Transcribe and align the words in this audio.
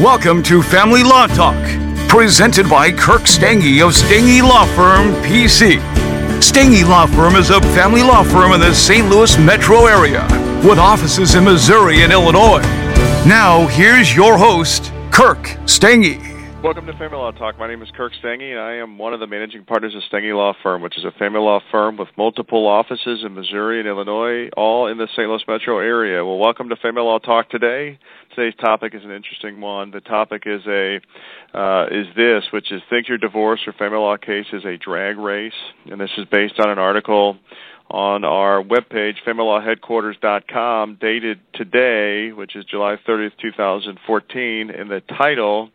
Welcome 0.00 0.42
to 0.42 0.62
Family 0.62 1.02
Law 1.02 1.26
Talk, 1.26 1.56
presented 2.06 2.68
by 2.68 2.92
Kirk 2.92 3.22
Stange 3.22 3.82
of 3.82 3.94
Stange 3.94 4.42
Law 4.42 4.66
Firm, 4.76 5.14
PC. 5.24 5.78
Stange 6.38 6.86
Law 6.86 7.06
Firm 7.06 7.34
is 7.34 7.48
a 7.48 7.62
family 7.72 8.02
law 8.02 8.22
firm 8.22 8.52
in 8.52 8.60
the 8.60 8.74
St. 8.74 9.08
Louis 9.08 9.38
metro 9.38 9.86
area 9.86 10.20
with 10.68 10.78
offices 10.78 11.34
in 11.34 11.44
Missouri 11.44 12.02
and 12.02 12.12
Illinois. 12.12 12.60
Now, 13.26 13.66
here's 13.68 14.14
your 14.14 14.36
host, 14.36 14.92
Kirk 15.10 15.44
Stange. 15.64 16.25
Welcome 16.62 16.86
to 16.86 16.92
Family 16.94 17.18
Law 17.18 17.32
Talk. 17.32 17.58
My 17.58 17.68
name 17.68 17.82
is 17.82 17.90
Kirk 17.94 18.12
Stange, 18.20 18.50
and 18.50 18.58
I 18.58 18.76
am 18.76 18.96
one 18.96 19.12
of 19.12 19.20
the 19.20 19.26
managing 19.26 19.64
partners 19.64 19.94
of 19.94 20.02
Stange 20.10 20.34
Law 20.34 20.54
Firm, 20.62 20.80
which 20.80 20.96
is 20.96 21.04
a 21.04 21.12
family 21.12 21.38
law 21.38 21.60
firm 21.70 21.98
with 21.98 22.08
multiple 22.16 22.66
offices 22.66 23.22
in 23.24 23.34
Missouri 23.34 23.78
and 23.78 23.86
Illinois, 23.86 24.48
all 24.56 24.88
in 24.88 24.96
the 24.96 25.06
St. 25.12 25.28
Louis 25.28 25.42
metro 25.46 25.78
area. 25.78 26.24
Well, 26.24 26.38
welcome 26.38 26.70
to 26.70 26.76
Family 26.76 27.02
Law 27.02 27.18
Talk 27.18 27.50
today. 27.50 27.98
Today's 28.34 28.58
topic 28.58 28.94
is 28.94 29.04
an 29.04 29.12
interesting 29.12 29.60
one. 29.60 29.90
The 29.90 30.00
topic 30.00 30.44
is 30.46 30.62
a 30.66 30.98
uh, 31.54 31.86
is 31.90 32.06
this, 32.16 32.44
which 32.52 32.72
is 32.72 32.80
think 32.88 33.06
your 33.06 33.18
divorce 33.18 33.60
or 33.66 33.74
family 33.74 33.98
law 33.98 34.16
case 34.16 34.46
is 34.52 34.64
a 34.64 34.78
drag 34.78 35.18
race, 35.18 35.52
and 35.90 36.00
this 36.00 36.10
is 36.16 36.24
based 36.32 36.58
on 36.58 36.70
an 36.70 36.78
article 36.78 37.36
on 37.90 38.24
our 38.24 38.62
webpage, 38.62 39.16
familylawheadquarters.com, 39.26 40.98
dated 41.00 41.38
today, 41.52 42.32
which 42.32 42.56
is 42.56 42.64
July 42.64 42.96
30th, 43.06 43.32
2014, 43.40 44.70
and 44.70 44.90
the 44.90 45.02
title 45.16 45.70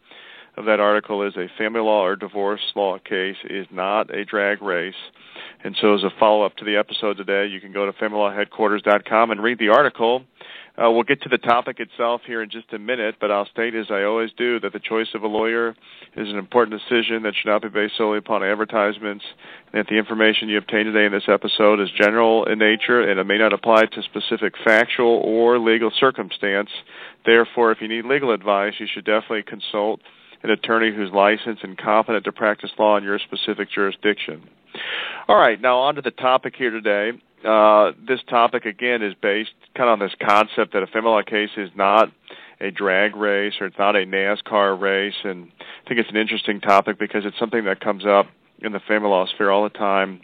of 0.57 0.65
that 0.65 0.79
article 0.79 1.25
is 1.25 1.35
a 1.37 1.47
family 1.57 1.81
law 1.81 2.05
or 2.05 2.15
divorce 2.15 2.61
law 2.75 2.97
case 2.99 3.37
is 3.49 3.67
not 3.71 4.13
a 4.13 4.25
drag 4.25 4.61
race. 4.61 4.93
And 5.63 5.75
so, 5.79 5.93
as 5.93 6.03
a 6.03 6.09
follow 6.19 6.43
up 6.43 6.55
to 6.57 6.65
the 6.65 6.75
episode 6.75 7.17
today, 7.17 7.47
you 7.47 7.61
can 7.61 7.71
go 7.71 7.85
to 7.85 7.93
familylawheadquarters.com 7.93 9.31
and 9.31 9.43
read 9.43 9.59
the 9.59 9.69
article. 9.69 10.23
Uh, 10.77 10.89
we'll 10.89 11.03
get 11.03 11.21
to 11.21 11.29
the 11.29 11.37
topic 11.37 11.79
itself 11.79 12.21
here 12.25 12.41
in 12.41 12.49
just 12.49 12.71
a 12.73 12.79
minute, 12.79 13.15
but 13.19 13.29
I'll 13.29 13.45
state, 13.47 13.75
as 13.75 13.87
I 13.91 14.03
always 14.03 14.31
do, 14.37 14.59
that 14.61 14.71
the 14.71 14.79
choice 14.79 15.09
of 15.13 15.21
a 15.21 15.27
lawyer 15.27 15.75
is 16.15 16.29
an 16.29 16.37
important 16.37 16.79
decision 16.79 17.23
that 17.23 17.33
should 17.35 17.49
not 17.49 17.61
be 17.61 17.67
based 17.67 17.97
solely 17.97 18.17
upon 18.17 18.43
advertisements, 18.43 19.25
and 19.71 19.79
that 19.79 19.87
the 19.89 19.97
information 19.97 20.47
you 20.47 20.57
obtain 20.57 20.85
today 20.85 21.05
in 21.05 21.11
this 21.11 21.27
episode 21.27 21.81
is 21.81 21.89
general 21.91 22.45
in 22.45 22.57
nature 22.57 23.01
and 23.01 23.19
it 23.19 23.25
may 23.25 23.37
not 23.37 23.53
apply 23.53 23.85
to 23.85 24.01
specific 24.03 24.53
factual 24.63 25.21
or 25.25 25.59
legal 25.59 25.91
circumstance. 25.99 26.69
Therefore, 27.25 27.71
if 27.71 27.81
you 27.81 27.87
need 27.89 28.05
legal 28.05 28.31
advice, 28.31 28.73
you 28.79 28.87
should 28.91 29.05
definitely 29.05 29.43
consult 29.43 29.99
an 30.43 30.49
attorney 30.49 30.95
who's 30.95 31.11
licensed 31.11 31.63
and 31.63 31.77
competent 31.77 32.25
to 32.25 32.31
practice 32.31 32.71
law 32.77 32.97
in 32.97 33.03
your 33.03 33.19
specific 33.19 33.69
jurisdiction. 33.71 34.49
All 35.27 35.35
right, 35.35 35.59
now 35.59 35.79
on 35.79 35.95
to 35.95 36.01
the 36.01 36.11
topic 36.11 36.55
here 36.57 36.71
today. 36.71 37.11
Uh, 37.45 37.91
this 38.07 38.19
topic 38.29 38.65
again 38.65 39.01
is 39.01 39.13
based 39.21 39.51
kind 39.75 39.89
of 39.89 39.93
on 39.93 39.99
this 39.99 40.15
concept 40.21 40.73
that 40.73 40.83
a 40.83 40.99
law 41.01 41.21
case 41.23 41.49
is 41.57 41.69
not 41.75 42.09
a 42.59 42.69
drag 42.69 43.15
race 43.15 43.53
or 43.59 43.67
it's 43.67 43.77
not 43.77 43.95
a 43.95 44.05
NASCAR 44.05 44.79
race, 44.79 45.15
and 45.23 45.51
I 45.59 45.87
think 45.87 45.99
it's 45.99 46.09
an 46.09 46.17
interesting 46.17 46.61
topic 46.61 46.99
because 46.99 47.25
it's 47.25 47.37
something 47.39 47.65
that 47.65 47.79
comes 47.79 48.05
up 48.05 48.27
in 48.59 48.71
the 48.71 48.79
family 48.87 49.09
law 49.09 49.25
sphere 49.25 49.49
all 49.49 49.63
the 49.63 49.69
time. 49.69 50.21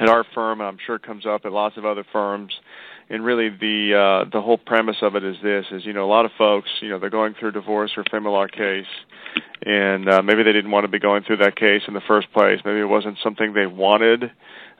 At 0.00 0.08
our 0.08 0.24
firm, 0.34 0.60
I'm 0.60 0.78
sure 0.84 0.96
it 0.96 1.02
comes 1.02 1.24
up 1.24 1.46
at 1.46 1.52
lots 1.52 1.76
of 1.76 1.84
other 1.84 2.04
firms 2.12 2.52
and 3.08 3.24
really 3.24 3.48
the 3.48 3.94
uh, 3.94 4.30
the 4.32 4.40
whole 4.40 4.58
premise 4.58 4.96
of 5.02 5.14
it 5.14 5.24
is 5.24 5.36
this: 5.42 5.66
is 5.70 5.84
you 5.84 5.92
know 5.92 6.04
a 6.04 6.10
lot 6.10 6.24
of 6.24 6.32
folks, 6.36 6.68
you 6.80 6.88
know, 6.88 6.98
they're 6.98 7.10
going 7.10 7.34
through 7.38 7.50
a 7.50 7.52
divorce 7.52 7.92
or 7.96 8.04
family 8.04 8.30
law 8.30 8.46
case, 8.46 8.86
and 9.64 10.08
uh, 10.08 10.22
maybe 10.22 10.42
they 10.42 10.52
didn't 10.52 10.70
want 10.70 10.84
to 10.84 10.88
be 10.88 10.98
going 10.98 11.22
through 11.22 11.38
that 11.38 11.56
case 11.56 11.82
in 11.86 11.94
the 11.94 12.00
first 12.06 12.32
place. 12.32 12.60
Maybe 12.64 12.80
it 12.80 12.88
wasn't 12.88 13.18
something 13.22 13.52
they 13.52 13.66
wanted. 13.66 14.30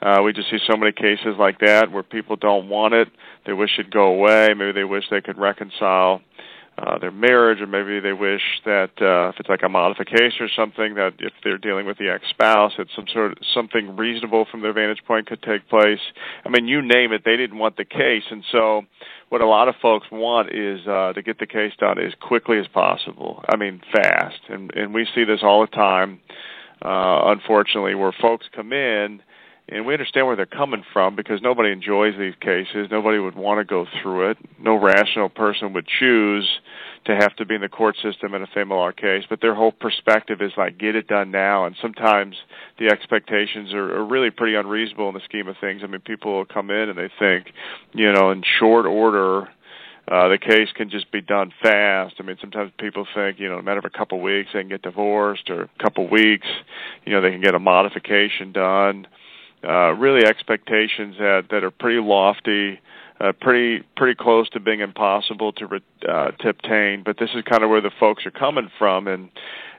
Uh, 0.02 0.20
we 0.22 0.32
just 0.32 0.50
see 0.50 0.58
so 0.69 0.77
many 0.77 0.92
cases 0.92 1.36
like 1.38 1.58
that 1.60 1.91
where 1.91 2.02
people 2.02 2.36
don't 2.36 2.69
want 2.69 2.94
it; 2.94 3.08
they 3.47 3.52
wish 3.52 3.70
it'd 3.78 3.92
go 3.92 4.06
away. 4.06 4.54
Maybe 4.56 4.72
they 4.72 4.84
wish 4.84 5.04
they 5.10 5.20
could 5.20 5.38
reconcile 5.38 6.16
uh, 6.16 6.45
their 7.00 7.10
marriage, 7.10 7.60
or 7.60 7.66
maybe 7.66 8.00
they 8.00 8.12
wish 8.12 8.42
that 8.64 8.91
uh, 9.00 9.30
if 9.30 9.36
it's 9.41 9.48
like 9.48 9.62
a 9.62 9.69
modification 9.69 10.42
or 10.42 10.48
something, 10.55 10.94
that 10.94 11.14
if 11.19 11.32
they're 11.42 11.58
dealing 11.58 11.86
with 11.86 11.96
the 11.98 12.10
ex-spouse, 12.10 12.72
that 12.77 12.86
some 12.94 13.06
sort 13.12 13.32
of 13.32 13.38
something 13.55 13.96
reasonable 13.96 14.46
from 14.50 14.60
their 14.60 14.72
vantage 14.72 15.03
point 15.06 15.26
could 15.26 15.42
take 15.42 15.69
place. 15.69 16.00
I 16.44 16.50
mean, 16.50 16.69
you 16.69 16.82
name 16.82 17.12
it, 17.12 17.22
they 17.25 17.36
didn't 17.36 17.59
want 17.59 17.76
the 17.76 17.84
case, 17.84 18.25
and 18.31 18.44
so 18.53 18.82
what 19.31 19.41
a 19.41 19.47
lot 19.47 19.69
of 19.69 19.75
folks 19.81 20.06
want 20.12 20.54
is 20.54 20.86
uh, 20.86 21.12
to 21.15 21.22
get 21.22 21.38
the 21.38 21.47
case 21.47 21.72
done 21.78 21.98
as 21.98 22.12
quickly 22.20 22.59
as 22.59 22.66
possible. 22.69 23.42
I 23.48 23.56
mean, 23.56 23.81
fast, 23.92 24.41
and 24.48 24.72
and 24.75 24.92
we 24.92 25.06
see 25.15 25.25
this 25.25 25.41
all 25.42 25.62
the 25.62 25.75
time. 25.75 26.20
Uh, 26.82 27.32
unfortunately, 27.32 27.94
where 27.94 28.12
folks 28.20 28.47
come 28.54 28.75
in 28.75 29.22
and 29.69 29.84
we 29.84 29.94
understand 29.94 30.27
where 30.27 30.37
they're 30.37 30.47
coming 30.47 30.84
from 30.93 31.16
because 31.16 31.43
nobody 31.43 31.72
enjoys 31.72 32.15
these 32.16 32.34
cases. 32.41 32.87
Nobody 32.88 33.19
would 33.19 33.34
want 33.34 33.59
to 33.59 33.65
go 33.65 33.84
through 34.00 34.31
it. 34.31 34.38
No 34.60 34.77
rational 34.77 35.28
person 35.28 35.72
would 35.72 35.88
choose 35.99 36.49
to 37.06 37.16
have 37.16 37.34
to 37.37 37.44
be 37.44 37.56
in 37.56 37.60
the 37.60 37.69
court 37.69 37.97
system 38.00 38.34
in 38.34 38.43
a 38.43 38.47
family 38.47 38.77
law 38.77 38.93
case. 38.93 39.25
But 39.28 39.41
their 39.41 39.56
whole 39.56 39.72
perspective 39.72 40.41
is 40.41 40.53
like, 40.56 40.78
get 40.78 40.94
it 40.94 41.09
done 41.09 41.32
now. 41.32 41.66
And 41.66 41.75
sometimes 41.82 42.37
the 42.78 42.87
expectations 42.87 43.72
are, 43.75 43.97
are 43.97 44.04
really 44.04 44.31
pretty 44.31 44.54
unreasonable 44.54 45.09
in 45.09 45.15
the 45.15 45.21
scheme 45.25 45.49
of 45.49 45.56
things. 45.60 45.83
I 45.83 45.88
mean, 45.88 46.00
people 46.00 46.33
will 46.37 46.44
come 46.44 46.71
in 46.71 46.88
and 46.88 46.97
they 46.97 47.10
think, 47.19 47.47
you 47.93 48.12
know, 48.12 48.31
in 48.31 48.44
short 48.60 48.87
order, 48.87 49.48
uh, 50.09 50.28
the 50.28 50.38
case 50.38 50.69
can 50.77 50.91
just 50.91 51.10
be 51.10 51.21
done 51.21 51.53
fast. 51.60 52.15
I 52.21 52.22
mean, 52.22 52.37
sometimes 52.41 52.71
people 52.78 53.04
think, 53.12 53.41
you 53.41 53.48
know, 53.48 53.54
in 53.54 53.60
a 53.60 53.65
matter 53.65 53.81
of 53.81 53.84
a 53.84 53.91
couple 53.91 54.19
of 54.19 54.22
weeks 54.22 54.50
they 54.53 54.60
can 54.60 54.69
get 54.69 54.83
divorced, 54.83 55.50
or 55.50 55.62
a 55.62 55.83
couple 55.83 56.04
of 56.04 56.12
weeks, 56.12 56.47
you 57.04 57.12
know, 57.12 57.21
they 57.21 57.33
can 57.33 57.41
get 57.41 57.56
a 57.56 57.59
modification 57.59 58.53
done 58.53 59.09
uh, 59.66 59.93
really 59.94 60.25
expectations 60.27 61.16
that 61.19 61.47
that 61.50 61.65
are 61.65 61.71
pretty 61.71 62.00
lofty, 62.00 62.78
uh, 63.21 63.32
pretty 63.41 63.84
pretty 63.97 64.15
close 64.15 64.49
to 64.50 64.60
being 64.60 64.81
impossible 64.81 65.53
to 65.53 65.66
uh, 66.09 66.31
to 66.31 66.49
obtain. 66.49 67.03
But 67.04 67.19
this 67.19 67.31
is 67.34 67.43
kind 67.50 67.65
of 67.65 67.71
where 67.71 67.81
the 67.81 67.91
folks 67.99 68.25
are 68.27 68.31
coming 68.31 68.71
from, 68.78 69.09
and 69.09 69.28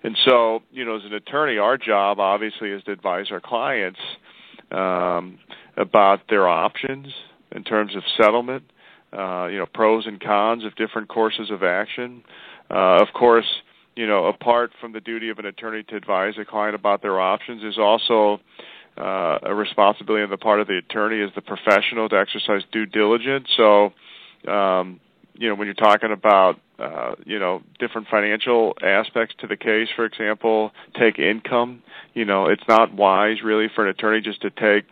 and 0.03 0.17
so 0.25 0.61
you 0.71 0.83
know, 0.83 0.97
as 0.97 1.05
an 1.05 1.13
attorney, 1.13 1.57
our 1.57 1.77
job 1.77 2.19
obviously 2.19 2.69
is 2.69 2.83
to 2.83 2.91
advise 2.91 3.27
our 3.31 3.39
clients 3.39 3.99
um, 4.71 5.39
about 5.77 6.21
their 6.29 6.47
options 6.47 7.07
in 7.51 7.63
terms 7.63 7.95
of 7.95 8.03
settlement. 8.17 8.63
Uh, 9.13 9.47
you 9.47 9.57
know, 9.57 9.65
pros 9.73 10.05
and 10.05 10.19
cons 10.19 10.65
of 10.65 10.75
different 10.75 11.07
courses 11.07 11.49
of 11.49 11.63
action. 11.63 12.21
Uh, 12.69 12.97
of 13.01 13.07
course, 13.13 13.45
you 13.95 14.05
know, 14.05 14.25
apart 14.25 14.71
from 14.81 14.91
the 14.91 14.99
duty 14.99 15.29
of 15.29 15.39
an 15.39 15.45
attorney 15.45 15.81
to 15.83 15.95
advise 15.95 16.33
a 16.37 16.43
client 16.43 16.75
about 16.75 17.01
their 17.01 17.19
options, 17.19 17.63
is 17.63 17.77
also 17.79 18.41
uh, 18.97 19.39
a 19.43 19.53
responsibility 19.53 20.23
on 20.23 20.29
the 20.29 20.37
part 20.37 20.59
of 20.59 20.67
the 20.67 20.77
attorney 20.77 21.21
as 21.21 21.29
the 21.35 21.41
professional 21.41 22.09
to 22.09 22.17
exercise 22.17 22.61
due 22.71 22.85
diligence. 22.85 23.47
So, 23.55 23.93
um, 24.47 24.99
you 25.35 25.47
know, 25.47 25.55
when 25.55 25.67
you're 25.67 25.75
talking 25.75 26.11
about, 26.11 26.59
uh, 26.79 27.15
you 27.25 27.39
know, 27.39 27.61
different 27.79 28.07
financial 28.09 28.73
aspects 28.81 29.35
to 29.39 29.47
the 29.47 29.57
case, 29.57 29.87
for 29.95 30.05
example, 30.05 30.71
take 30.99 31.19
income. 31.19 31.83
You 32.13 32.25
know, 32.25 32.47
it's 32.47 32.63
not 32.67 32.93
wise 32.93 33.37
really 33.43 33.67
for 33.73 33.83
an 33.83 33.89
attorney 33.89 34.21
just 34.21 34.41
to 34.41 34.49
take 34.49 34.85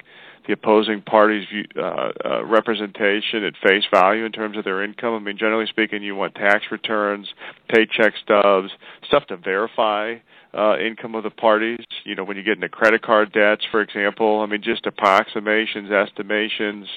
the 0.48 0.54
opposing 0.54 1.02
party's 1.02 1.48
view, 1.50 1.66
uh, 1.76 2.12
uh, 2.24 2.46
representation 2.46 3.44
at 3.44 3.54
face 3.64 3.84
value 3.92 4.26
in 4.26 4.32
terms 4.32 4.58
of 4.58 4.64
their 4.64 4.84
income. 4.84 5.16
I 5.16 5.20
mean, 5.20 5.38
generally 5.38 5.66
speaking, 5.66 6.04
you 6.04 6.16
want 6.16 6.36
tax 6.36 6.66
returns, 6.72 7.28
paycheck 7.74 8.14
stubs, 8.24 8.70
stuff 9.08 9.26
to 9.28 9.38
verify 9.38 10.16
uh, 10.56 10.78
income 10.78 11.16
of 11.16 11.24
the 11.24 11.30
parties. 11.30 11.80
You 12.04 12.16
know, 12.16 12.24
when 12.24 12.38
you 12.38 12.44
get 12.44 12.56
into 12.56 12.70
credit 12.70 13.02
card 13.02 13.32
debts, 13.32 13.66
for 13.70 13.82
example, 13.82 14.42
I 14.42 14.46
mean, 14.46 14.62
just 14.62 14.86
approximations, 14.86 15.92
estimations 15.92 16.88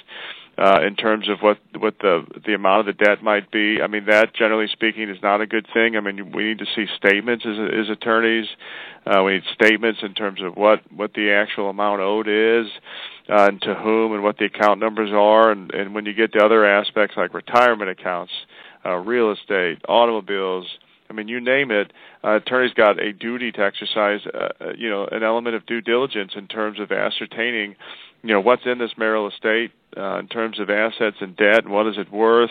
uh, 0.59 0.81
in 0.85 0.97
terms 0.97 1.29
of 1.29 1.39
what 1.41 1.59
what 1.79 1.95
the 2.01 2.27
the 2.45 2.55
amount 2.55 2.81
of 2.81 2.87
the 2.87 3.05
debt 3.05 3.23
might 3.23 3.51
be. 3.51 3.81
I 3.81 3.87
mean, 3.87 4.07
that 4.07 4.35
generally 4.35 4.67
speaking 4.67 5.09
is 5.09 5.19
not 5.23 5.41
a 5.41 5.47
good 5.47 5.67
thing. 5.73 5.97
I 5.97 6.01
mean, 6.01 6.33
we 6.33 6.45
need 6.45 6.59
to 6.59 6.67
see 6.75 6.87
statements 6.97 7.47
as 7.47 7.57
as 7.59 7.89
attorneys. 7.89 8.47
Uh, 9.07 9.23
we 9.23 9.35
need 9.35 9.45
statements 9.55 10.01
in 10.03 10.15
terms 10.15 10.41
of 10.43 10.57
what 10.57 10.81
what 10.93 11.15
the 11.15 11.31
actual 11.31 11.71
amount 11.71 12.01
owed 12.01 12.29
is. 12.29 12.67
Uh, 13.31 13.49
and 13.49 13.61
to 13.61 13.75
whom 13.75 14.15
and 14.15 14.23
what 14.23 14.39
the 14.39 14.47
account 14.47 14.81
numbers 14.81 15.11
are 15.13 15.51
and, 15.51 15.71
and 15.75 15.95
when 15.95 16.07
you 16.07 16.15
get 16.15 16.33
to 16.33 16.43
other 16.43 16.65
aspects 16.65 17.15
like 17.15 17.35
retirement 17.35 17.91
accounts, 17.91 18.33
uh, 18.87 18.95
real 18.95 19.31
estate, 19.31 19.77
automobiles, 19.87 20.67
I 21.11 21.13
mean, 21.13 21.29
you 21.29 21.41
name 21.41 21.71
it. 21.71 21.93
Uh, 22.23 22.37
attorney's 22.37 22.75
got 22.75 23.01
a 23.01 23.13
duty 23.13 23.53
to 23.53 23.61
exercise, 23.61 24.21
uh, 24.33 24.49
uh, 24.61 24.73
you 24.77 24.91
know, 24.91 25.07
an 25.07 25.23
element 25.23 25.57
of 25.57 25.67
due 25.67 25.81
diligence 25.81 26.33
in 26.37 26.47
terms 26.47 26.79
of 26.81 26.93
ascertaining, 26.93 27.77
you 28.23 28.35
know, 28.35 28.41
what's 28.41 28.63
in 28.67 28.79
this 28.79 28.93
marital 28.99 29.29
estate 29.29 29.73
uh, 29.97 30.19
in 30.19 30.29
terms 30.29 30.61
of 30.61 30.71
assets 30.71 31.17
and 31.21 31.37
debt, 31.37 31.65
and 31.65 31.73
what 31.73 31.87
is 31.87 31.97
it 31.97 32.13
worth. 32.13 32.51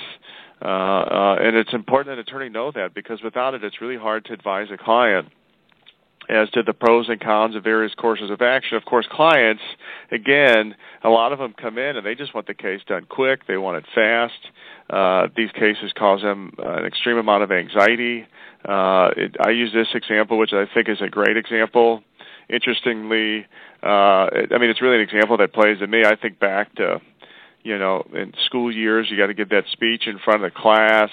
Uh, 0.61 0.65
uh, 0.65 1.35
and 1.39 1.55
it's 1.55 1.73
important 1.73 2.07
that 2.07 2.13
an 2.13 2.19
attorney 2.19 2.49
know 2.49 2.71
that 2.71 2.93
because 2.95 3.21
without 3.23 3.53
it, 3.53 3.63
it's 3.63 3.79
really 3.79 3.97
hard 3.97 4.25
to 4.25 4.33
advise 4.33 4.67
a 4.73 4.77
client 4.77 5.27
as 6.29 6.49
to 6.51 6.63
the 6.63 6.73
pros 6.73 7.07
and 7.09 7.19
cons 7.19 7.55
of 7.55 7.63
various 7.63 7.93
courses 7.95 8.29
of 8.29 8.41
action. 8.41 8.77
Of 8.77 8.85
course, 8.85 9.07
clients, 9.09 9.61
again, 10.11 10.75
a 11.03 11.09
lot 11.09 11.31
of 11.31 11.39
them 11.39 11.53
come 11.59 11.77
in 11.77 11.95
and 11.95 12.05
they 12.05 12.15
just 12.15 12.33
want 12.33 12.47
the 12.47 12.53
case 12.53 12.81
done 12.87 13.05
quick. 13.09 13.47
They 13.47 13.57
want 13.57 13.77
it 13.77 13.85
fast. 13.95 14.51
Uh, 14.89 15.27
these 15.35 15.51
cases 15.51 15.91
cause 15.97 16.21
them 16.21 16.53
an 16.57 16.85
extreme 16.85 17.17
amount 17.17 17.43
of 17.43 17.51
anxiety. 17.51 18.25
Uh, 18.67 19.09
it, 19.15 19.35
I 19.43 19.51
use 19.51 19.71
this 19.73 19.87
example, 19.93 20.37
which 20.37 20.53
I 20.53 20.65
think 20.73 20.89
is 20.89 21.01
a 21.01 21.09
great 21.09 21.37
example. 21.37 22.03
Interestingly, 22.49 23.45
uh, 23.83 23.87
I 23.87 24.57
mean, 24.59 24.69
it's 24.69 24.81
really 24.81 24.95
an 24.95 25.01
example 25.01 25.37
that 25.37 25.53
plays 25.53 25.79
to 25.79 25.87
me. 25.87 26.03
I 26.05 26.15
think 26.15 26.39
back 26.39 26.73
to, 26.75 27.01
you 27.63 27.77
know, 27.77 28.07
in 28.13 28.33
school 28.45 28.73
years, 28.73 29.07
you 29.09 29.17
got 29.17 29.27
to 29.27 29.33
give 29.33 29.49
that 29.49 29.65
speech 29.71 30.07
in 30.07 30.19
front 30.19 30.43
of 30.43 30.51
the 30.51 30.59
class 30.59 31.09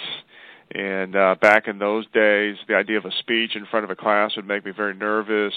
And 0.74 1.14
uh, 1.14 1.36
back 1.40 1.68
in 1.68 1.78
those 1.78 2.04
days, 2.12 2.56
the 2.66 2.74
idea 2.74 2.98
of 2.98 3.04
a 3.04 3.12
speech 3.20 3.54
in 3.54 3.64
front 3.64 3.84
of 3.84 3.90
a 3.90 3.96
class 3.96 4.32
would 4.34 4.46
make 4.46 4.64
me 4.64 4.72
very 4.76 4.92
nervous, 4.92 5.54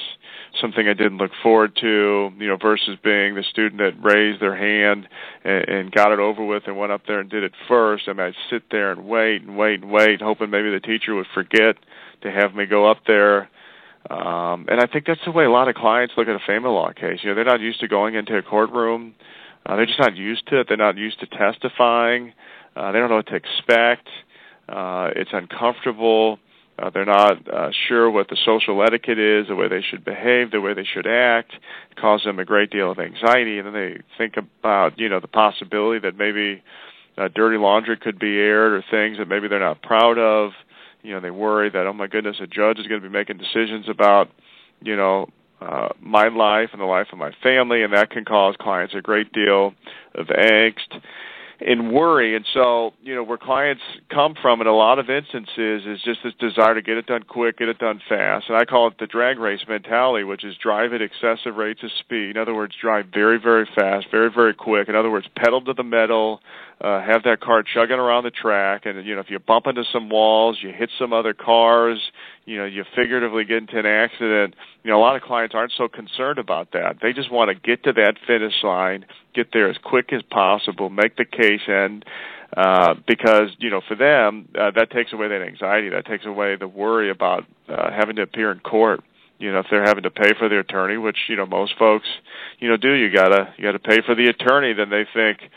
something 0.61 0.87
I 0.87 0.93
didn't 0.93 1.17
look 1.17 1.31
forward 1.41 1.75
to, 1.81 2.31
you 2.37 2.47
know, 2.47 2.57
versus 2.61 2.99
being 3.03 3.33
the 3.33 3.41
student 3.41 3.81
that 3.81 3.99
raised 3.99 4.39
their 4.39 4.55
hand 4.55 5.07
and, 5.43 5.67
and 5.67 5.91
got 5.91 6.11
it 6.11 6.19
over 6.19 6.45
with 6.45 6.63
and 6.67 6.77
went 6.77 6.91
up 6.91 7.01
there 7.07 7.19
and 7.19 7.31
did 7.31 7.43
it 7.43 7.53
first. 7.67 8.03
I 8.07 8.13
mean, 8.13 8.27
I'd 8.27 8.35
sit 8.51 8.65
there 8.69 8.91
and 8.91 9.07
wait 9.07 9.41
and 9.41 9.57
wait 9.57 9.81
and 9.81 9.89
wait, 9.89 10.21
hoping 10.21 10.51
maybe 10.51 10.69
the 10.69 10.79
teacher 10.79 11.15
would 11.15 11.25
forget 11.33 11.77
to 12.21 12.31
have 12.31 12.53
me 12.53 12.67
go 12.67 12.89
up 12.89 12.99
there. 13.07 13.49
Um, 14.11 14.67
and 14.69 14.79
I 14.79 14.85
think 14.85 15.07
that's 15.07 15.25
the 15.25 15.31
way 15.31 15.45
a 15.45 15.51
lot 15.51 15.67
of 15.67 15.73
clients 15.73 16.13
look 16.15 16.27
at 16.27 16.35
a 16.35 16.45
family 16.45 16.69
law 16.69 16.91
case. 16.93 17.21
You 17.23 17.29
know, 17.29 17.35
they're 17.35 17.43
not 17.43 17.59
used 17.59 17.79
to 17.79 17.87
going 17.87 18.13
into 18.13 18.37
a 18.37 18.43
courtroom. 18.43 19.15
Uh, 19.65 19.77
they're 19.77 19.87
just 19.87 19.99
not 19.99 20.15
used 20.15 20.47
to 20.49 20.59
it. 20.59 20.67
They're 20.67 20.77
not 20.77 20.95
used 20.95 21.19
to 21.21 21.25
testifying. 21.25 22.33
Uh, 22.75 22.91
they 22.91 22.99
don't 22.99 23.09
know 23.09 23.15
what 23.15 23.27
to 23.27 23.35
expect. 23.35 24.07
Uh, 24.69 25.11
it's 25.15 25.31
uncomfortable. 25.33 26.39
Uh, 26.79 26.91
they're 26.91 27.05
not 27.05 27.47
uh, 27.47 27.69
sure 27.87 28.09
what 28.09 28.29
the 28.29 28.37
social 28.45 28.83
etiquette 28.83 29.17
is, 29.17 29.47
the 29.47 29.55
way 29.55 29.67
they 29.67 29.81
should 29.81 30.05
behave, 30.05 30.51
the 30.51 30.61
way 30.61 30.73
they 30.73 30.83
should 30.83 31.07
act. 31.07 31.53
It 31.91 31.97
causes 31.99 32.25
them 32.25 32.37
a 32.37 32.45
great 32.45 32.69
deal 32.69 32.91
of 32.91 32.99
anxiety, 32.99 33.57
and 33.57 33.67
then 33.67 33.73
they 33.73 34.01
think 34.17 34.35
about 34.37 34.99
you 34.99 35.09
know 35.09 35.19
the 35.19 35.27
possibility 35.27 35.99
that 35.99 36.17
maybe 36.17 36.61
uh, 37.17 37.29
dirty 37.33 37.57
laundry 37.57 37.97
could 37.97 38.19
be 38.19 38.37
aired 38.37 38.73
or 38.73 38.83
things 38.91 39.17
that 39.17 39.27
maybe 39.27 39.47
they're 39.47 39.59
not 39.59 39.81
proud 39.81 40.19
of. 40.19 40.51
You 41.01 41.13
know, 41.13 41.19
they 41.19 41.31
worry 41.31 41.69
that 41.71 41.87
oh 41.87 41.93
my 41.93 42.07
goodness, 42.07 42.37
a 42.41 42.47
judge 42.47 42.77
is 42.77 42.85
going 42.85 43.01
to 43.01 43.07
be 43.07 43.13
making 43.13 43.37
decisions 43.37 43.89
about 43.89 44.29
you 44.81 44.95
know 44.95 45.29
uh, 45.61 45.89
my 45.99 46.27
life 46.27 46.69
and 46.73 46.81
the 46.81 46.85
life 46.85 47.07
of 47.11 47.17
my 47.17 47.31
family, 47.41 47.81
and 47.81 47.93
that 47.93 48.11
can 48.11 48.23
cause 48.23 48.55
clients 48.59 48.93
a 48.93 49.01
great 49.01 49.31
deal 49.33 49.73
of 50.13 50.27
angst 50.27 51.01
and 51.59 51.91
worry. 51.91 52.35
And 52.35 52.45
so, 52.53 52.93
you 53.01 53.15
know, 53.15 53.23
where 53.23 53.37
clients 53.37 53.81
come 54.09 54.35
from 54.41 54.61
in 54.61 54.67
a 54.67 54.75
lot 54.75 54.99
of 54.99 55.09
instances 55.09 55.83
is 55.85 56.01
just 56.03 56.19
this 56.23 56.33
desire 56.39 56.75
to 56.75 56.81
get 56.81 56.97
it 56.97 57.07
done 57.07 57.23
quick, 57.23 57.57
get 57.57 57.67
it 57.67 57.79
done 57.79 58.01
fast. 58.07 58.45
And 58.49 58.57
I 58.57 58.65
call 58.65 58.87
it 58.87 58.95
the 58.99 59.07
drag 59.07 59.39
race 59.39 59.61
mentality, 59.67 60.23
which 60.23 60.43
is 60.43 60.55
drive 60.57 60.93
at 60.93 61.01
excessive 61.01 61.55
rates 61.55 61.81
of 61.83 61.91
speed. 61.99 62.31
In 62.31 62.37
other 62.37 62.53
words, 62.53 62.75
drive 62.79 63.07
very, 63.13 63.39
very 63.39 63.67
fast, 63.75 64.07
very, 64.11 64.31
very 64.31 64.53
quick. 64.53 64.87
In 64.87 64.95
other 64.95 65.09
words, 65.09 65.27
pedal 65.35 65.61
to 65.61 65.73
the 65.73 65.83
metal, 65.83 66.41
uh, 66.81 67.01
have 67.01 67.23
that 67.23 67.39
car 67.39 67.63
chugging 67.63 67.97
around 67.97 68.23
the 68.23 68.31
track. 68.31 68.85
And, 68.85 69.03
you 69.05 69.15
know, 69.15 69.21
if 69.21 69.29
you 69.29 69.39
bump 69.39 69.65
into 69.67 69.83
some 69.91 70.09
walls, 70.09 70.59
you 70.61 70.71
hit 70.71 70.91
some 70.99 71.11
other 71.11 71.33
cars, 71.33 72.11
you 72.47 72.57
know, 72.57 72.65
you 72.65 72.85
figuratively 72.95 73.43
get 73.43 73.57
into 73.57 73.77
an 73.77 73.85
accident. 73.85 74.55
You 74.83 74.91
know, 74.91 74.97
a 74.97 75.03
lot 75.03 75.17
of 75.17 75.21
clients 75.21 75.53
aren't 75.53 75.73
so 75.77 75.89
concerned 75.89 76.39
about 76.39 76.71
that. 76.71 76.95
They 77.01 77.11
just 77.11 77.29
want 77.29 77.49
to 77.49 77.55
get 77.55 77.83
to 77.83 77.93
that 77.93 78.15
finish 78.25 78.63
line, 78.63 79.05
get 79.35 79.49
there 79.51 79.69
as 79.69 79.77
quick 79.83 80.13
as 80.13 80.21
possible, 80.23 80.89
make 80.89 81.17
the 81.17 81.25
case 81.25 81.67
end. 81.67 82.05
Uh, 82.55 82.95
because 83.05 83.49
you 83.59 83.69
know, 83.69 83.81
for 83.85 83.95
them, 83.95 84.47
uh, 84.57 84.71
that 84.73 84.89
takes 84.89 85.11
away 85.11 85.27
that 85.27 85.41
anxiety. 85.41 85.89
That 85.89 86.05
takes 86.05 86.25
away 86.25 86.55
the 86.55 86.69
worry 86.69 87.11
about 87.11 87.43
uh, 87.67 87.91
having 87.91 88.15
to 88.15 88.21
appear 88.21 88.51
in 88.51 88.59
court 88.61 89.03
you 89.39 89.51
know 89.51 89.59
if 89.59 89.67
they're 89.69 89.83
having 89.83 90.03
to 90.03 90.09
pay 90.09 90.33
for 90.39 90.49
the 90.49 90.57
attorney 90.57 90.97
which 90.97 91.17
you 91.27 91.35
know 91.35 91.45
most 91.45 91.73
folks 91.77 92.07
you 92.59 92.67
know 92.67 92.77
do 92.77 92.93
you 92.93 93.11
gotta 93.11 93.53
you 93.57 93.63
gotta 93.63 93.77
pay 93.77 94.01
for 94.03 94.15
the 94.15 94.27
attorney 94.27 94.73
then 94.73 94.89
they 94.89 95.05
think 95.13 95.51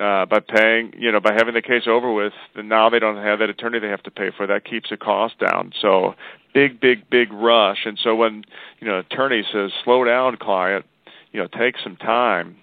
uh, 0.00 0.24
by 0.26 0.40
paying, 0.40 0.94
you 0.96 1.12
know, 1.12 1.20
by 1.20 1.34
having 1.34 1.54
the 1.54 1.62
case 1.62 1.82
over 1.86 2.10
with, 2.12 2.32
then 2.56 2.68
now 2.68 2.88
they 2.88 2.98
don't 2.98 3.18
have 3.18 3.38
that 3.40 3.50
attorney 3.50 3.78
they 3.78 3.88
have 3.88 4.02
to 4.04 4.10
pay 4.10 4.30
for. 4.34 4.46
That 4.46 4.64
keeps 4.64 4.88
the 4.90 4.96
cost 4.96 5.38
down. 5.38 5.72
So 5.80 6.14
big, 6.54 6.80
big, 6.80 7.10
big 7.10 7.32
rush. 7.32 7.84
And 7.84 7.98
so 8.02 8.14
when 8.14 8.44
you 8.80 8.86
know, 8.86 9.00
attorney 9.00 9.44
says, 9.52 9.72
"Slow 9.84 10.04
down, 10.04 10.36
client," 10.36 10.86
you 11.32 11.40
know, 11.40 11.46
take 11.46 11.76
some 11.82 11.96
time. 11.96 12.56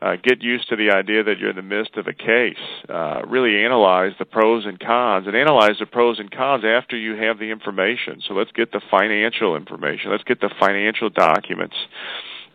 Uh, 0.00 0.14
get 0.22 0.40
used 0.42 0.68
to 0.68 0.76
the 0.76 0.92
idea 0.92 1.24
that 1.24 1.40
you're 1.40 1.50
in 1.50 1.56
the 1.56 1.62
midst 1.62 1.96
of 1.96 2.06
a 2.06 2.12
case. 2.12 2.54
Uh, 2.88 3.20
really 3.26 3.64
analyze 3.64 4.12
the 4.20 4.24
pros 4.24 4.64
and 4.64 4.78
cons, 4.78 5.26
and 5.26 5.34
analyze 5.34 5.76
the 5.80 5.86
pros 5.86 6.20
and 6.20 6.30
cons 6.30 6.64
after 6.64 6.96
you 6.96 7.16
have 7.16 7.40
the 7.40 7.50
information. 7.50 8.22
So 8.26 8.32
let's 8.32 8.52
get 8.52 8.70
the 8.70 8.80
financial 8.92 9.56
information. 9.56 10.12
Let's 10.12 10.22
get 10.22 10.40
the 10.40 10.50
financial 10.60 11.10
documents. 11.10 11.74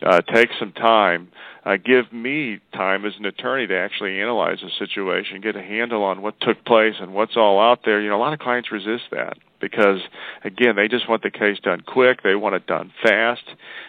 Uh, 0.04 0.20
take 0.20 0.50
some 0.58 0.72
time 0.72 1.28
uh, 1.64 1.76
give 1.82 2.12
me 2.12 2.60
time 2.74 3.06
as 3.06 3.14
an 3.18 3.24
attorney 3.24 3.66
to 3.66 3.76
actually 3.76 4.20
analyze 4.20 4.58
the 4.62 4.70
situation, 4.78 5.40
get 5.40 5.56
a 5.56 5.62
handle 5.62 6.02
on 6.02 6.20
what 6.20 6.38
took 6.40 6.62
place 6.64 6.94
and 7.00 7.14
what's 7.14 7.36
all 7.36 7.58
out 7.58 7.80
there. 7.84 8.00
You 8.00 8.10
know, 8.10 8.16
a 8.16 8.20
lot 8.20 8.34
of 8.34 8.38
clients 8.38 8.70
resist 8.70 9.04
that 9.12 9.38
because, 9.60 10.00
again, 10.44 10.76
they 10.76 10.88
just 10.88 11.08
want 11.08 11.22
the 11.22 11.30
case 11.30 11.58
done 11.62 11.80
quick. 11.80 12.22
They 12.22 12.34
want 12.34 12.54
it 12.54 12.66
done 12.66 12.92
fast. 13.02 13.44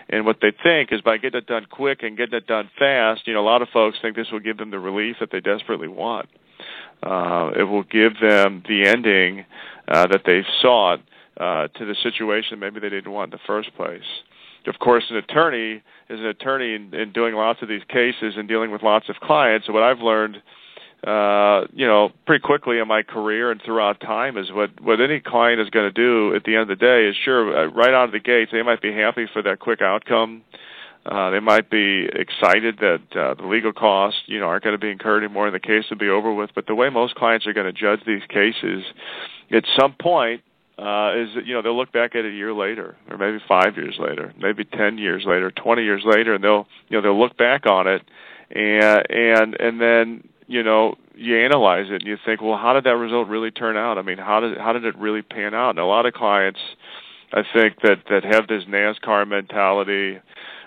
And 0.07 0.25
what 0.25 0.37
they 0.41 0.53
think 0.63 0.93
is 0.93 1.01
by 1.01 1.17
getting 1.17 1.39
it 1.39 1.47
done 1.47 1.67
quick 1.69 2.01
and 2.01 2.15
getting 2.15 2.35
it 2.35 2.47
done 2.47 2.69
fast, 2.79 3.27
you 3.27 3.33
know, 3.33 3.41
a 3.41 3.49
lot 3.49 3.61
of 3.61 3.67
folks 3.73 3.97
think 4.01 4.15
this 4.15 4.31
will 4.31 4.39
give 4.39 4.57
them 4.57 4.71
the 4.71 4.79
relief 4.79 5.17
that 5.19 5.31
they 5.31 5.41
desperately 5.41 5.89
want. 5.89 6.29
Uh, 7.03 7.51
it 7.57 7.63
will 7.63 7.83
give 7.83 8.13
them 8.21 8.63
the 8.69 8.87
ending 8.87 9.43
uh, 9.89 10.07
that 10.07 10.21
they've 10.25 10.45
sought 10.61 11.01
uh, 11.37 11.67
to 11.67 11.85
the 11.85 11.95
situation 12.01 12.57
maybe 12.57 12.79
they 12.79 12.89
didn't 12.89 13.11
want 13.11 13.33
in 13.33 13.37
the 13.37 13.43
first 13.45 13.75
place 13.75 14.01
of 14.67 14.79
course, 14.79 15.03
an 15.09 15.17
attorney 15.17 15.81
is 16.09 16.19
an 16.19 16.25
attorney 16.25 16.75
in, 16.75 16.93
in 16.93 17.11
doing 17.11 17.35
lots 17.35 17.61
of 17.61 17.67
these 17.67 17.83
cases 17.87 18.35
and 18.37 18.47
dealing 18.47 18.71
with 18.71 18.83
lots 18.83 19.09
of 19.09 19.15
clients. 19.17 19.67
So 19.67 19.73
what 19.73 19.83
I've 19.83 19.99
learned, 19.99 20.37
uh, 21.05 21.67
you 21.73 21.85
know, 21.85 22.09
pretty 22.25 22.41
quickly 22.41 22.79
in 22.79 22.87
my 22.87 23.03
career 23.03 23.51
and 23.51 23.61
throughout 23.63 23.99
time 23.99 24.37
is 24.37 24.51
what 24.51 24.69
what 24.81 24.99
any 25.01 25.19
client 25.19 25.61
is 25.61 25.69
going 25.69 25.91
to 25.91 25.91
do 25.91 26.35
at 26.35 26.43
the 26.43 26.55
end 26.55 26.63
of 26.63 26.67
the 26.67 26.75
day 26.75 27.07
is 27.07 27.15
sure 27.23 27.57
uh, 27.57 27.65
right 27.67 27.93
out 27.93 28.05
of 28.05 28.11
the 28.11 28.19
gates 28.19 28.51
they 28.51 28.63
might 28.63 28.81
be 28.81 28.93
happy 28.93 29.25
for 29.31 29.41
that 29.41 29.59
quick 29.59 29.81
outcome. 29.81 30.43
Uh, 31.05 31.29
they 31.29 31.39
might 31.39 31.69
be 31.69 32.09
excited 32.13 32.79
that 32.79 33.01
uh, 33.15 33.35
the 33.35 33.45
legal 33.45 33.71
costs, 33.71 34.21
you 34.25 34.39
know, 34.39 34.47
aren't 34.47 34.63
going 34.63 34.73
to 34.73 34.79
be 34.79 34.89
incurred 34.89 35.23
anymore, 35.23 35.45
and 35.45 35.53
the 35.53 35.59
case 35.59 35.83
will 35.87 35.97
be 35.97 36.09
over 36.09 36.33
with. 36.33 36.49
But 36.55 36.65
the 36.65 36.73
way 36.73 36.89
most 36.89 37.13
clients 37.13 37.45
are 37.45 37.53
going 37.53 37.71
to 37.71 37.73
judge 37.73 37.99
these 38.07 38.23
cases, 38.27 38.83
at 39.51 39.65
some 39.79 39.93
point, 40.01 40.41
uh, 40.77 41.13
is 41.15 41.29
that 41.35 41.45
you 41.45 41.53
know 41.53 41.61
they'll 41.61 41.77
look 41.77 41.91
back 41.91 42.15
at 42.15 42.25
it 42.25 42.33
a 42.33 42.35
year 42.35 42.53
later, 42.53 42.95
or 43.09 43.17
maybe 43.17 43.39
five 43.47 43.77
years 43.77 43.95
later, 43.97 44.33
maybe 44.37 44.65
ten 44.65 44.97
years 44.97 45.23
later, 45.25 45.51
twenty 45.51 45.83
years 45.83 46.03
later, 46.05 46.35
and 46.35 46.43
they'll 46.43 46.67
you 46.89 46.97
know 46.97 47.01
they'll 47.01 47.19
look 47.19 47.37
back 47.37 47.65
on 47.65 47.87
it, 47.87 48.01
and 48.51 49.05
and 49.09 49.55
and 49.59 49.81
then 49.81 50.27
you 50.47 50.63
know 50.63 50.95
you 51.15 51.37
analyze 51.37 51.87
it 51.87 52.01
and 52.01 52.07
you 52.07 52.17
think, 52.25 52.41
well, 52.41 52.57
how 52.57 52.73
did 52.73 52.83
that 52.83 52.97
result 52.97 53.27
really 53.27 53.51
turn 53.51 53.77
out? 53.77 53.97
I 53.97 54.01
mean, 54.01 54.17
how 54.17 54.39
did 54.41 54.57
how 54.57 54.73
did 54.73 54.85
it 54.85 54.97
really 54.97 55.21
pan 55.21 55.53
out? 55.53 55.71
And 55.71 55.79
a 55.79 55.85
lot 55.85 56.05
of 56.05 56.13
clients, 56.13 56.59
I 57.31 57.43
think 57.53 57.81
that 57.81 58.03
that 58.09 58.23
have 58.25 58.47
this 58.47 58.63
NASCAR 58.65 59.27
mentality 59.27 60.19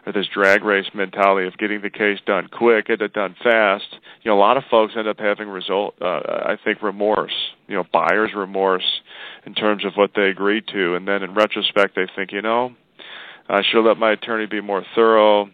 or 0.07 0.13
this 0.13 0.27
drag 0.33 0.65
race 0.65 0.87
mentality 0.95 1.47
of 1.47 1.57
getting 1.59 1.83
the 1.83 1.91
case 1.91 2.19
done 2.27 2.49
quick, 2.51 2.87
get 2.87 3.03
it 3.03 3.13
done 3.13 3.35
fast. 3.43 3.87
You 4.23 4.31
know, 4.31 4.37
a 4.37 4.41
lot 4.41 4.57
of 4.57 4.65
folks 4.71 4.95
end 4.97 5.09
up 5.09 5.19
having 5.19 5.49
result. 5.49 5.95
Uh, 6.01 6.21
I 6.25 6.57
think 6.63 6.83
remorse. 6.83 7.35
You 7.67 7.77
know, 7.77 7.85
buyer's 7.93 8.31
remorse 8.35 9.01
in 9.45 9.55
terms 9.55 9.85
of 9.85 9.95
what 9.95 10.11
they 10.15 10.29
agreed 10.29 10.65
to, 10.73 10.95
and 10.95 11.07
then 11.07 11.23
in 11.23 11.35
retrospect, 11.35 11.95
they 11.95 12.07
think, 12.15 12.33
you 12.33 12.43
know, 12.43 12.75
I 13.49 13.63
should 13.63 13.77
have 13.77 13.85
let 13.85 13.99
my 13.99 14.13
attorney 14.13 14.47
be 14.47 14.61
more 14.61 14.85
thorough. 14.95 15.47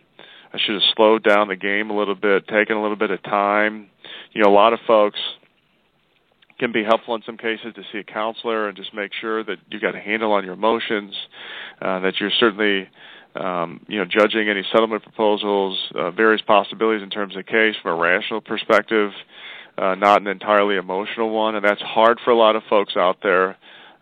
I 0.53 0.59
should 0.59 0.75
have 0.75 0.83
slowed 0.97 1.25
down 1.25 1.49
the 1.49 1.57
game 1.57 1.91
a 1.91 1.97
little 1.97 2.15
bit, 2.15 2.47
taken 2.47 2.77
a 2.77 2.83
little 2.83 2.97
bit 2.97 3.11
of 3.11 3.23
time. 3.23 3.89
You 4.33 4.43
know, 4.43 4.51
a 4.51 4.55
lot 4.55 4.73
of 4.73 4.79
folks 4.87 5.19
can 6.59 6.73
be 6.73 6.85
helpful 6.85 7.15
in 7.15 7.23
some 7.27 7.37
cases 7.37 7.75
to 7.75 7.83
see 7.93 7.99
a 7.99 8.05
counselor 8.05 8.69
and 8.69 8.77
just 8.77 8.95
make 8.95 9.11
sure 9.21 9.43
that 9.43 9.57
you've 9.69 9.83
got 9.83 9.97
a 9.97 10.01
handle 10.01 10.33
on 10.33 10.45
your 10.45 10.55
emotions, 10.55 11.15
uh, 11.83 12.01
that 12.01 12.15
you're 12.21 12.31
certainly 12.39 12.89
um, 13.35 13.85
you 13.89 13.99
know, 13.99 14.05
judging 14.05 14.49
any 14.49 14.63
settlement 14.73 15.03
proposals, 15.03 15.79
uh, 15.95 16.11
various 16.11 16.43
possibilities 16.43 17.03
in 17.03 17.11
terms 17.11 17.37
of 17.37 17.47
case 17.47 17.75
from 17.83 17.93
a 17.93 18.01
rational 18.01 18.41
perspective, 18.41 19.11
uh, 19.77 19.95
not 19.95 20.21
an 20.21 20.27
entirely 20.29 20.77
emotional 20.77 21.31
one, 21.31 21.57
and 21.57 21.65
that's 21.65 21.83
hard 21.83 22.19
for 22.25 22.31
a 22.31 22.37
lot 22.37 22.57
of 22.57 22.63
folks 22.69 22.97
out 22.97 23.19
there. 23.23 23.57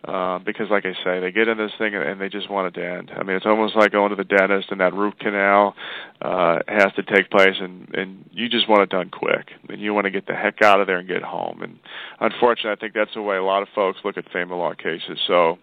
Uh, 0.05 0.37
because, 0.39 0.69
like 0.69 0.85
I 0.85 0.91
say, 1.01 1.21
they 1.21 1.31
get 1.31 1.47
in 1.47 1.57
this 1.57 1.71
thing 1.77 1.95
and, 1.95 2.03
and 2.03 2.19
they 2.19 2.27
just 2.27 2.49
want 2.49 2.67
it 2.67 2.77
to 2.77 2.85
end. 2.85 3.09
I 3.15 3.23
mean, 3.23 3.37
it's 3.37 3.45
almost 3.45 3.73
like 3.77 3.93
going 3.93 4.09
to 4.09 4.17
the 4.17 4.25
dentist 4.25 4.67
and 4.69 4.81
that 4.81 4.93
root 4.93 5.17
canal 5.17 5.75
uh, 6.21 6.59
has 6.67 6.91
to 6.97 7.03
take 7.03 7.31
place, 7.31 7.55
and 7.57 7.87
and 7.95 8.29
you 8.33 8.49
just 8.49 8.67
want 8.67 8.81
it 8.81 8.89
done 8.89 9.09
quick, 9.09 9.51
and 9.69 9.79
you 9.79 9.93
want 9.93 10.03
to 10.03 10.11
get 10.11 10.27
the 10.27 10.35
heck 10.35 10.61
out 10.61 10.81
of 10.81 10.87
there 10.87 10.97
and 10.97 11.07
get 11.07 11.23
home. 11.23 11.61
And 11.61 11.79
unfortunately, 12.19 12.71
I 12.71 12.75
think 12.75 12.93
that's 12.93 13.13
the 13.13 13.21
way 13.21 13.37
a 13.37 13.43
lot 13.43 13.61
of 13.61 13.69
folks 13.73 13.99
look 14.03 14.17
at 14.17 14.29
family 14.29 14.57
law 14.57 14.73
cases. 14.73 15.19
So, 15.25 15.57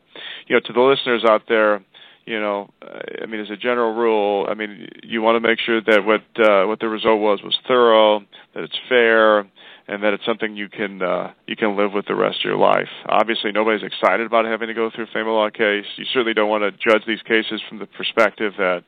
you 0.46 0.56
know, 0.56 0.60
to 0.64 0.72
the 0.72 0.80
listeners 0.80 1.22
out 1.28 1.42
there, 1.46 1.84
you 2.30 2.38
know, 2.38 2.70
I 2.80 3.26
mean, 3.26 3.40
as 3.40 3.50
a 3.50 3.56
general 3.56 3.92
rule, 3.92 4.46
I 4.49 4.54
mean, 4.54 4.88
you 5.02 5.20
want 5.20 5.34
to 5.34 5.40
make 5.40 5.58
sure 5.58 5.80
that 5.80 6.04
what 6.04 6.22
uh, 6.38 6.64
what 6.64 6.78
the 6.78 6.88
result 6.88 7.18
was 7.18 7.42
was 7.42 7.58
thorough, 7.66 8.20
that 8.54 8.62
it's 8.62 8.78
fair, 8.88 9.40
and 9.40 10.04
that 10.04 10.14
it's 10.14 10.25
something 10.25 10.54
you 10.54 10.68
can 10.68 11.02
uh, 11.02 11.32
you 11.49 11.56
can 11.56 11.76
live 11.76 11.92
with 11.92 12.06
the 12.06 12.14
rest 12.14 12.38
of 12.38 12.44
your 12.44 12.56
life. 12.56 12.88
Obviously, 13.08 13.50
nobody's 13.50 13.82
excited 13.82 14.26
about 14.26 14.44
having 14.44 14.68
to 14.68 14.75
go 14.75 14.92
through 14.94 15.04
a 15.04 15.12
family 15.12 15.32
law 15.32 15.50
case. 15.50 15.87
You 15.96 16.04
certainly 16.04 16.32
don't 16.32 16.49
want 16.49 16.62
to 16.62 16.70
judge 16.70 17.02
these 17.04 17.22
cases 17.22 17.60
from 17.68 17.80
the 17.80 17.87
perspective 17.87 18.52
that 18.58 18.84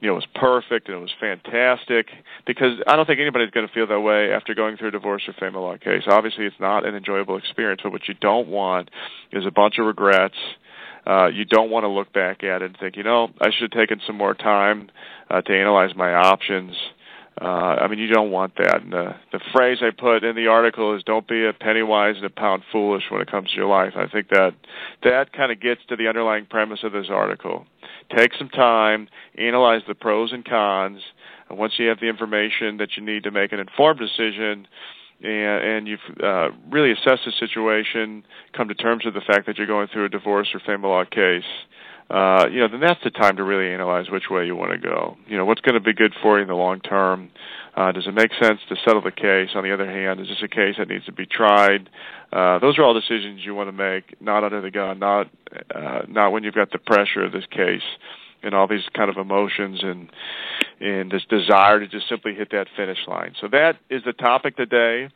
you 0.00 0.08
know 0.08 0.12
it 0.12 0.16
was 0.16 0.28
perfect 0.34 0.88
and 0.88 0.98
it 0.98 1.00
was 1.00 1.14
fantastic, 1.18 2.08
because 2.46 2.76
I 2.86 2.96
don't 2.96 3.06
think 3.06 3.20
anybody's 3.20 3.52
going 3.52 3.66
to 3.66 3.72
feel 3.72 3.86
that 3.86 4.00
way 4.00 4.34
after 4.34 4.54
going 4.54 4.76
through 4.76 4.88
a 4.88 4.90
divorce 4.90 5.22
or 5.26 5.32
family 5.32 5.60
law 5.60 5.78
case. 5.78 6.02
Obviously, 6.06 6.44
it's 6.44 6.60
not 6.60 6.84
an 6.84 6.94
enjoyable 6.94 7.38
experience, 7.38 7.80
but 7.82 7.90
what 7.90 8.06
you 8.06 8.12
don't 8.20 8.48
want 8.48 8.90
is 9.32 9.46
a 9.46 9.50
bunch 9.50 9.78
of 9.78 9.86
regrets 9.86 10.36
uh, 11.06 11.26
you 11.26 11.44
don't 11.44 11.70
want 11.70 11.84
to 11.84 11.88
look 11.88 12.12
back 12.12 12.44
at 12.44 12.62
it 12.62 12.66
and 12.66 12.78
think, 12.78 12.96
you 12.96 13.02
know, 13.02 13.30
I 13.40 13.50
should 13.50 13.72
have 13.72 13.80
taken 13.80 14.00
some 14.06 14.16
more 14.16 14.34
time 14.34 14.90
uh, 15.30 15.40
to 15.42 15.52
analyze 15.52 15.94
my 15.96 16.14
options. 16.14 16.76
Uh, 17.40 17.44
I 17.80 17.88
mean, 17.88 17.98
you 17.98 18.08
don't 18.08 18.30
want 18.30 18.56
that. 18.56 18.82
And 18.82 18.92
the, 18.92 19.14
the 19.32 19.40
phrase 19.52 19.78
I 19.80 19.90
put 19.90 20.22
in 20.22 20.36
the 20.36 20.48
article 20.48 20.94
is 20.94 21.02
"Don't 21.02 21.26
be 21.26 21.46
a 21.46 21.52
penny 21.52 21.82
wise 21.82 22.16
and 22.16 22.26
a 22.26 22.30
pound 22.30 22.62
foolish 22.70 23.04
when 23.10 23.22
it 23.22 23.30
comes 23.30 23.50
to 23.50 23.56
your 23.56 23.66
life." 23.66 23.94
I 23.96 24.06
think 24.06 24.28
that 24.28 24.54
that 25.02 25.32
kind 25.32 25.50
of 25.50 25.58
gets 25.58 25.80
to 25.88 25.96
the 25.96 26.08
underlying 26.08 26.44
premise 26.44 26.80
of 26.84 26.92
this 26.92 27.06
article. 27.08 27.66
Take 28.14 28.34
some 28.34 28.50
time, 28.50 29.08
analyze 29.38 29.80
the 29.88 29.94
pros 29.94 30.32
and 30.32 30.44
cons. 30.44 31.00
And 31.48 31.58
once 31.58 31.74
you 31.78 31.88
have 31.88 32.00
the 32.00 32.08
information 32.08 32.76
that 32.76 32.96
you 32.96 33.02
need 33.02 33.24
to 33.24 33.30
make 33.30 33.52
an 33.52 33.60
informed 33.60 33.98
decision, 33.98 34.68
and, 35.22 35.64
and 35.64 35.88
you've 35.88 36.00
uh, 36.22 36.48
really 36.70 36.92
assessed 36.92 37.22
the 37.24 37.32
situation, 37.38 38.24
come 38.56 38.68
to 38.68 38.74
terms 38.74 39.04
with 39.04 39.14
the 39.14 39.20
fact 39.20 39.46
that 39.46 39.58
you're 39.58 39.66
going 39.66 39.88
through 39.88 40.06
a 40.06 40.08
divorce 40.08 40.48
or 40.54 40.60
family 40.60 40.88
law 40.88 41.04
case, 41.04 41.44
uh, 42.10 42.46
you 42.50 42.60
know, 42.60 42.68
then 42.68 42.80
that's 42.80 43.02
the 43.04 43.10
time 43.10 43.36
to 43.36 43.44
really 43.44 43.72
analyze 43.72 44.10
which 44.10 44.24
way 44.30 44.44
you 44.44 44.54
want 44.54 44.72
to 44.72 44.78
go. 44.78 45.16
You 45.28 45.38
know, 45.38 45.44
what's 45.44 45.62
going 45.62 45.74
to 45.74 45.80
be 45.80 45.94
good 45.94 46.12
for 46.20 46.36
you 46.36 46.42
in 46.42 46.48
the 46.48 46.54
long 46.54 46.80
term? 46.80 47.30
Uh, 47.74 47.90
does 47.92 48.06
it 48.06 48.12
make 48.12 48.30
sense 48.40 48.60
to 48.68 48.76
settle 48.84 49.00
the 49.00 49.10
case? 49.10 49.50
On 49.54 49.64
the 49.64 49.72
other 49.72 49.90
hand, 49.90 50.20
is 50.20 50.28
this 50.28 50.42
a 50.42 50.48
case 50.48 50.74
that 50.78 50.88
needs 50.88 51.06
to 51.06 51.12
be 51.12 51.24
tried? 51.24 51.88
Uh, 52.30 52.58
those 52.58 52.78
are 52.78 52.82
all 52.82 52.92
decisions 52.92 53.40
you 53.44 53.54
want 53.54 53.68
to 53.68 53.72
make, 53.72 54.20
not 54.20 54.44
under 54.44 54.60
the 54.60 54.70
gun, 54.70 54.98
not 54.98 55.30
uh, 55.74 56.02
not 56.06 56.32
when 56.32 56.44
you've 56.44 56.54
got 56.54 56.70
the 56.70 56.78
pressure 56.78 57.24
of 57.24 57.32
this 57.32 57.46
case 57.50 57.82
and 58.42 58.54
all 58.54 58.66
these 58.66 58.84
kind 58.94 59.10
of 59.10 59.16
emotions 59.16 59.80
and 59.82 60.10
and 60.80 61.10
this 61.10 61.24
desire 61.28 61.78
to 61.80 61.86
just 61.86 62.08
simply 62.08 62.34
hit 62.34 62.50
that 62.50 62.66
finish 62.76 62.98
line. 63.06 63.34
So 63.40 63.48
that 63.48 63.76
is 63.88 64.02
the 64.04 64.12
topic 64.12 64.56
today. 64.56 65.08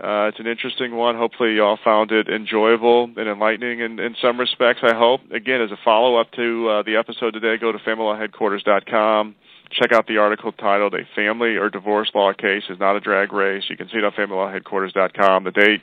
Uh, 0.00 0.26
it's 0.26 0.40
an 0.40 0.48
interesting 0.48 0.96
one. 0.96 1.16
Hopefully, 1.16 1.52
you 1.52 1.62
all 1.62 1.78
found 1.84 2.10
it 2.10 2.28
enjoyable 2.28 3.04
and 3.16 3.28
enlightening 3.28 3.80
in, 3.80 4.00
in 4.00 4.16
some 4.20 4.38
respects. 4.40 4.80
I 4.82 4.94
hope. 4.94 5.20
Again, 5.30 5.60
as 5.60 5.70
a 5.70 5.76
follow 5.84 6.16
up 6.16 6.32
to 6.32 6.68
uh, 6.68 6.82
the 6.82 6.96
episode 6.96 7.34
today, 7.34 7.56
go 7.56 7.70
to 7.70 7.78
familylawheadquarters.com. 7.78 9.36
Check 9.72 9.92
out 9.92 10.06
the 10.06 10.18
article 10.18 10.52
titled 10.52 10.94
"A 10.94 11.00
Family 11.16 11.56
or 11.56 11.68
Divorce 11.70 12.10
Law 12.14 12.32
Case 12.32 12.62
Is 12.68 12.78
Not 12.78 12.94
a 12.96 13.00
Drag 13.00 13.32
Race." 13.32 13.64
You 13.70 13.76
can 13.76 13.88
see 13.88 13.96
it 13.98 14.04
on 14.04 14.12
familylawheadquarters.com. 14.12 15.44
The 15.44 15.50
date 15.50 15.80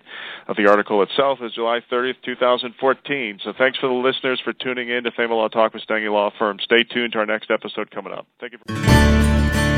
of 0.48 0.56
the 0.58 0.68
article 0.70 1.02
itself 1.02 1.40
is 1.42 1.54
July 1.54 1.82
30th, 1.92 2.16
2014. 2.24 3.40
So, 3.44 3.52
thanks 3.58 3.80
for 3.80 3.88
the 3.88 3.94
listeners 3.94 4.40
for 4.44 4.54
tuning 4.54 4.90
in 4.90 5.04
to 5.06 5.12
Family 5.12 5.36
Law 5.36 5.48
Talk 5.48 5.74
with 5.74 5.84
Stange 5.88 6.12
Law 6.12 6.30
Firm. 6.38 6.58
Stay 6.64 6.84
tuned 6.84 7.14
to 7.14 7.20
our 7.20 7.26
next 7.26 7.50
episode 7.52 7.90
coming 7.92 8.14
up. 8.14 8.28
Thank 8.40 8.54
you. 8.54 8.60
For- 8.68 8.76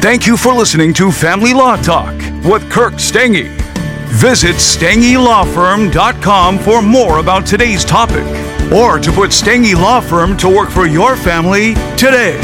Thank 0.01 0.25
you 0.27 0.35
for 0.35 0.51
listening 0.53 0.93
to 0.95 1.11
Family 1.11 1.53
Law 1.53 1.75
Talk 1.77 2.13
with 2.43 2.69
Kirk 2.71 2.93
Stange. 2.93 3.47
Visit 4.19 4.55
StangeLawFirm.com 4.55 6.59
for 6.59 6.81
more 6.81 7.19
about 7.19 7.45
today's 7.45 7.85
topic 7.85 8.25
or 8.73 8.99
to 8.99 9.11
put 9.11 9.29
Stange 9.31 9.73
Law 9.75 10.01
Firm 10.01 10.35
to 10.37 10.49
work 10.49 10.69
for 10.69 10.85
your 10.85 11.15
family 11.15 11.75
today. 11.97 12.37